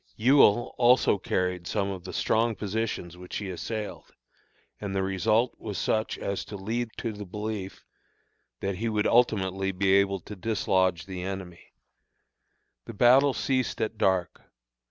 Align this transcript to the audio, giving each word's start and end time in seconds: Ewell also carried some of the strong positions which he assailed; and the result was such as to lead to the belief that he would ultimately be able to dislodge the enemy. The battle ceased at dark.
Ewell 0.17 0.73
also 0.79 1.19
carried 1.19 1.67
some 1.67 1.91
of 1.91 2.05
the 2.05 2.11
strong 2.11 2.55
positions 2.55 3.17
which 3.19 3.37
he 3.37 3.51
assailed; 3.51 4.11
and 4.79 4.95
the 4.95 5.03
result 5.03 5.53
was 5.59 5.77
such 5.77 6.17
as 6.17 6.43
to 6.43 6.55
lead 6.57 6.89
to 6.97 7.11
the 7.13 7.23
belief 7.23 7.85
that 8.61 8.77
he 8.77 8.89
would 8.89 9.05
ultimately 9.05 9.71
be 9.71 9.93
able 9.93 10.19
to 10.21 10.35
dislodge 10.35 11.05
the 11.05 11.21
enemy. 11.21 11.73
The 12.85 12.95
battle 12.95 13.35
ceased 13.35 13.79
at 13.79 13.99
dark. 13.99 14.41